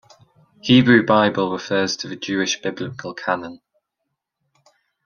[0.63, 3.61] Hebrew Bible refers to the Jewish biblical canon.